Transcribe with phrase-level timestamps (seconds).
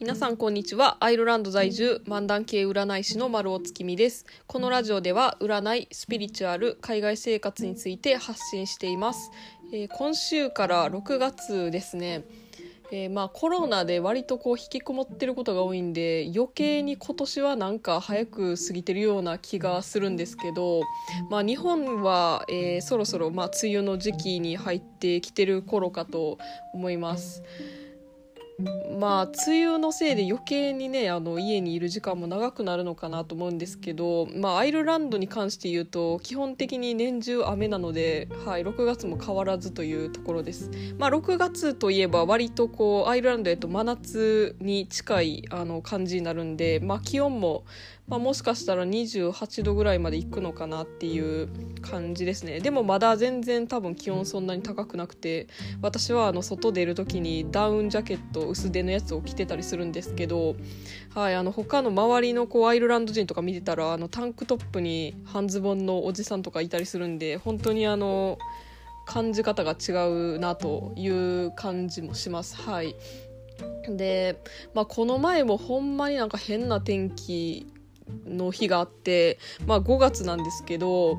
[0.00, 0.96] 皆さんこんにちは。
[1.00, 4.24] アイルランド在住漫談系占い師の丸尾月見です。
[4.46, 9.30] このラジオでは占いスピリチュアル海外生活について発信しています、
[9.74, 12.24] えー、今週から6月ですね。
[12.90, 20.80] えー、まあコロナで割とこう引きこもってることが多いんで余計に今年はなんか早く過ぎてるような気がするんですけど、
[21.30, 26.38] まあ、日本は、えー、そろそろまあ梅雨の時期に入ってきてる頃かと
[26.72, 27.42] 思います。
[28.98, 47.64] まあ梅雨のせいで余計にねあの家にいる時間も長くなるのかなと思うんですけど、まあ、アイルランドに関して言うと基本的に年中雨なので、はい、6月も変わらずというところです、まあ、6月といえば割とこうアイルランドへと真夏に近いあの感じになるんで、まあ、気温も
[48.10, 51.48] まあ、もしかしたら28度ぐらいまでいくのかなっていう
[51.80, 55.46] 感じですねでもまだ全然多分気温そんなに高くなくて
[55.80, 60.56] 私はあの外出る時にダウンジャケット薄手のやつを着てたりするんですけど、
[61.14, 68.38] はい、あの他の周りのこうアイルランド人とか見てたらあのタンクトップに半ズボンのおじさんとかいたりするんで本当にあの
[69.06, 72.56] 感じ方が違うなという感じもします。
[72.56, 72.96] はい
[73.88, 74.42] で、
[74.74, 77.66] まあ、この前もほんまになんか変な天気
[78.26, 81.18] の日があって、まあ、5月なんですけど、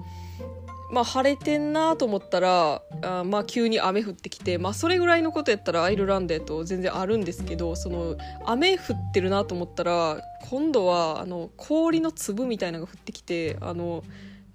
[0.91, 14.03] まあ、晴れてんなと思ったらあまあ急に雨降ってきて、まあ、それぐらいのことやったらアイルランドやと全然あるんですけどその雨降ってるなと思ったら今度はあの氷の粒みたいなのが降ってきてあの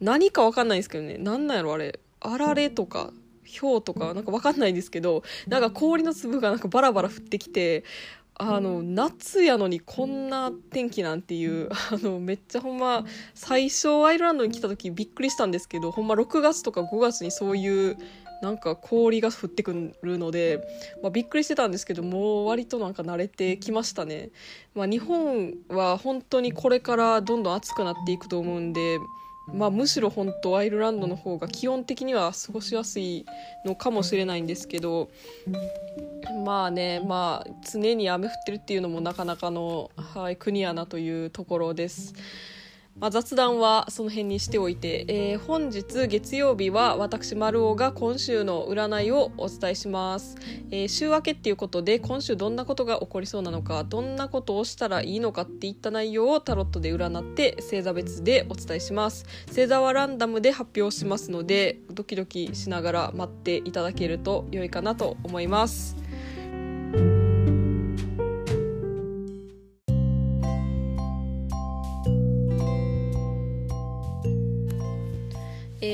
[0.00, 2.00] 何か分かんないんですけどね何なんやろあれ。
[2.20, 3.12] あられとか
[3.60, 7.84] 氷とかなんか分かんないんですけどなんか氷の粒がなんかバラバラ降ってきて
[8.38, 17.96] あの夏やのにこんな天気なんていうあのめっちゃほんま最初アイルランドに来た時びっくりしたんですけどほんま6月とか5月にそういう
[18.42, 20.60] なんか氷が降ってくるので、
[21.02, 24.28] まあ、びっくりしてたんですけどもう割となんか慣れてきましたね、
[24.74, 28.98] まあ、日本は本当にこれからどんどん暑くなっていくと思うんで
[29.52, 33.24] まあ、むしろ本当アイルランドの方が基本的には過ごしやすい
[33.64, 35.08] のかもしれないんですけど
[36.44, 42.14] まあねまあ常に雨降ってるっていうのもなかなかの、はい、国やなというところです。
[42.98, 50.36] まあ、雑談はその辺にしておいて、えー、本日月曜日は私丸尾が今週の占いをお伝えします、
[50.70, 59.26] えー、週明けっていうことで今週どんなことが起こりそうなのかどんなことをしたらいいのかっていった内容をタロットで占って星座別でお伝えします。
[59.48, 66.05] 星座はランダムで発表しますのでドキドキしながら待っていただけると良いかなと思います。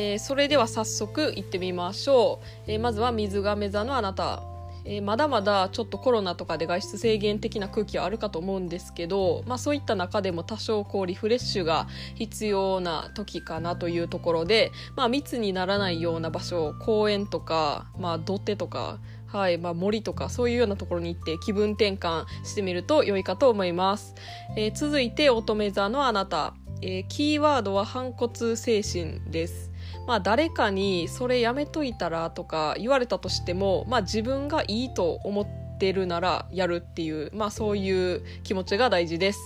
[0.02, 4.42] えー、それでは早速行ってみましょう、えー、まずは水亀座のあなた。
[4.84, 11.86] えー、まだまだちょっとコロナとかで外出制限的な空気はあるかと思うんですけど、まあ、そういった中でも多少こうリフレッシュが
[12.16, 18.98] 必要な時かなというところで、まあ、密にならないような場所公園とか、まあ、土手とか
[19.28, 24.14] はいまあ、森とかそういうようなところに行って気分転換してみると良いかと思います、
[24.58, 29.70] えー、続いて乙女座のあなた、えー、キーワードは反骨精神です。
[30.06, 39.40] まあ、誰かにそれやめといたらとか言われたとしても、まあ、自分がいいと思ってるならやるっていう、まあ、そういう気持ちが大事です、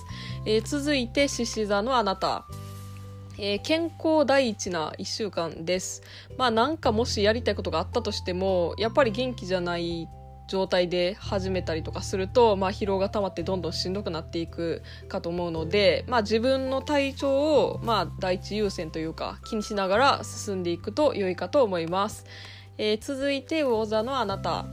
[0.46, 2.46] えー、続いて獅子座のあなた。
[3.38, 6.02] えー、健康第一な1週間です。
[6.38, 10.08] まあなんかもしやりたいことがあったとしてもやっぱり元気じゃない
[10.48, 22.24] 状態で始めたりとかすると、まあ、疲労が溜まってどんどんしんどくなっていくかと思うので、まあ、自分の体調を、まあ、第一優先というか気にしながら進んでいくと良いかと思います。
[22.78, 24.66] えー、続いて魚座のあなた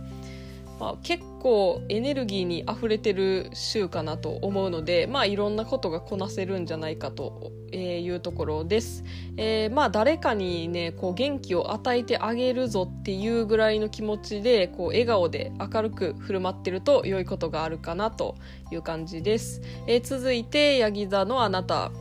[0.83, 9.05] まあ、結構エネルギーに溢れてる週かなと思うので、まあ、いろんなことがこなせるんじゃないかというところです。
[9.37, 18.35] えー、まあ誰かにねこう元気を与えてあげるぞっていうぐらいの気持ちでこう笑顔で明るく振る舞ってると良いことがあるかなと
[18.69, 19.61] いう感じです。
[19.87, 21.91] えー、続いてヤギ座のあなた。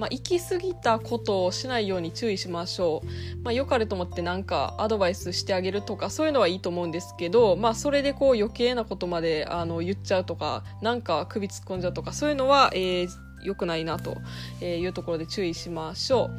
[0.00, 3.42] まあ、行き過ぎたことをしないように注意しましょう。
[3.44, 13.08] まあ、良かれと思ってなんかアドバイスしてあげるとかそういうのはいいと思うんですけど、まあ、それでこう余計なことまであの言っちゃうとかなんか首突っ込んじゃうとかそういうのは、えー、
[13.42, 14.16] 良くないなと
[14.64, 16.30] いうところで注意しましょ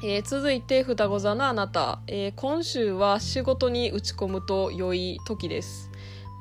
[0.00, 0.06] う。
[0.06, 5.90] えー、続いて双子座のあなた、えー、今週は仕事に打ち込むと良い時です。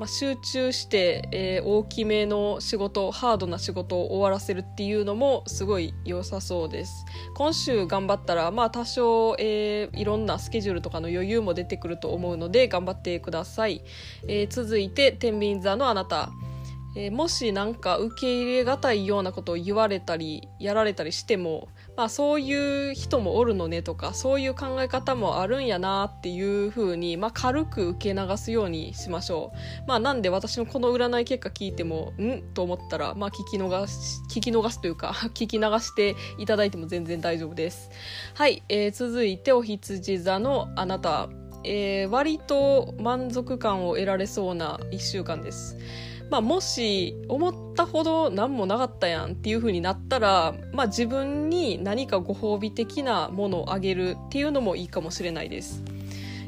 [0.01, 7.06] まあ、集中して、えー、大きめの仕事ハードな仕事を終わらせるっていうのもすごい良さそうです。
[7.36, 13.83] 今週頑張ったらまあ多少、えー、いろんなスケジュールとかの余裕も出てくると思うので頑張ってください、
[14.27, 16.31] えー、続いて天秤座のあなた。
[16.95, 29.53] えー、もしなんか受け入れがたいようなことを言われたりやられたりしても、まあ、そういう人もおるのねとかそういう考え方もあるんやなっていうふうに、まあ、軽く受け流すようにしましょ
[29.85, 32.43] う、まあ、なんで私のこの占い結果聞いてもん？
[32.53, 37.89] と思ったら、まあ、聞き逃し聞き逃すというか 聞き流していただいても全然大丈夫です。
[38.33, 41.29] はい、えー、続いてお羊座のあなた。
[41.63, 45.77] えー、割と満足感を得られそうな1週間です。
[46.31, 55.83] まあ、もし思ったほど何もなかったやんっていう風になったら、まあ、自分に何かご褒美的なものをあげるっていうのもいいかもしれないです。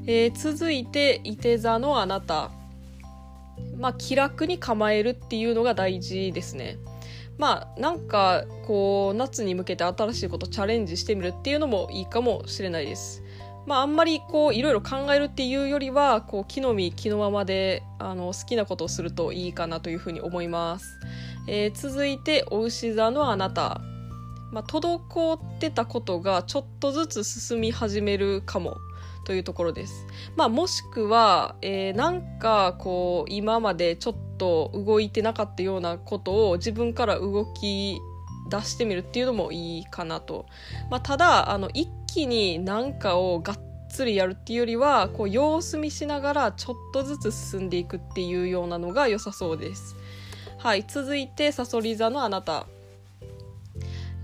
[0.08, 2.50] えー、続いて、いて座のあなた。
[3.78, 6.78] まあ、気楽に構えるっていうのが大事ですね。
[7.38, 13.23] まあなんかこう夏に向けて新しいことチャレンジしてみるっていうのもいいかもしれないです。
[13.66, 21.00] まあ、あんまりこういろいろ考えるっていうよりはこう木の実木のままであの好きなことをするといいかなというふうに思います、
[21.48, 23.82] えー、続いてお牛座のあなた、
[24.52, 28.78] まあ、滞ってたことがちょっとずつ進み始めるかも
[29.26, 30.06] というところです、
[30.36, 38.02] まあ、もしくは、えー、なんかこう今までちょっと動いてなかったようなことを自分から動き
[38.54, 40.46] 出してみるっていうのもいいかなと、
[40.92, 43.60] まあ、ただあの一気に何かをがっ
[43.90, 49.96] つりやるっていうよりはこう様子見しながらちょっとずつ進んでいくっていうようなのが良さそうです。
[50.60, 52.68] はい、続いてさそり座のあなた。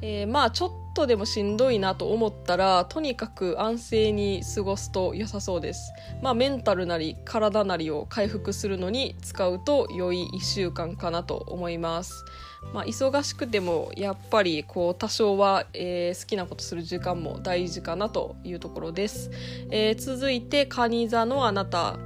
[0.02, 5.94] えー、まあちょっとでもしんどいなと思ったらとにかく安静に過ごすと良さそうです。
[6.22, 12.25] まあメンタルなり体なりを回復するのに使うと良い1週間かなと思います。
[12.74, 19.31] まあ忙しくてもやっぱりこう多少は、えー、好きなことする時間も大事かなというところです、
[19.72, 21.98] えー、続いて蟹座のあなた。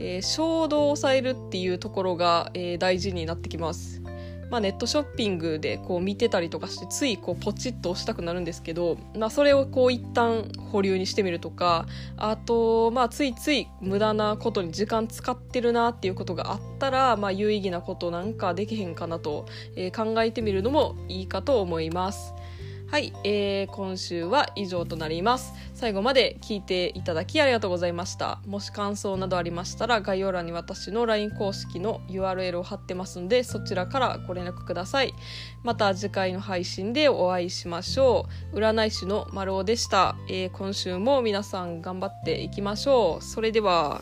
[0.00, 3.93] えー、衝動を抑えるっていうところが、えー、大事になってきます。
[4.50, 11.86] まあ、ネットショッピングでこう見てたりとかしてついこうポチッと押したくなるんですけど、まあ、それをこう一旦保留にしてみるとか
[12.16, 19.46] あと、まあ、ついつい無駄なことに時間使ってるなっていうことがあったら、まあ、有意義なことなんかできへんかなと、
[19.76, 22.34] えー、考えてみるのもいいかと思います。
[22.94, 25.52] はい、えー、今週は以上となります。
[25.84, 28.40] 最後まで聞いていただきありがとうございました。
[28.46, 35.12] もし感想などありましたら概要欄に私の LINE 公式の URL を貼ってますんでそちらからご連絡ください。
[35.62, 38.56] また次回の配信でお会いしましょう。
[38.56, 43.22] 占い師の丸尾でした、えー、今週も皆さん頑張っていきましょう。
[43.22, 44.00] それでは。